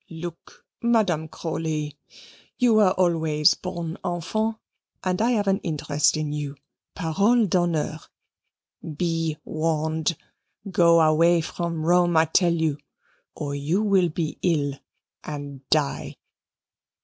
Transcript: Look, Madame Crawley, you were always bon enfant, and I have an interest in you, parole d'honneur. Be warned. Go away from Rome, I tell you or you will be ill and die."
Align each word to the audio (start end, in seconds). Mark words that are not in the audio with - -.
Look, 0.09 0.65
Madame 0.81 1.27
Crawley, 1.27 1.95
you 2.57 2.73
were 2.73 2.89
always 2.89 3.53
bon 3.53 3.99
enfant, 4.03 4.57
and 5.03 5.21
I 5.21 5.29
have 5.33 5.47
an 5.47 5.59
interest 5.59 6.17
in 6.17 6.31
you, 6.33 6.55
parole 6.95 7.45
d'honneur. 7.45 7.99
Be 8.97 9.37
warned. 9.45 10.17
Go 10.71 10.99
away 11.01 11.41
from 11.41 11.85
Rome, 11.85 12.17
I 12.17 12.25
tell 12.25 12.51
you 12.55 12.79
or 13.35 13.53
you 13.53 13.83
will 13.83 14.09
be 14.09 14.39
ill 14.41 14.73
and 15.23 15.61
die." 15.69 16.17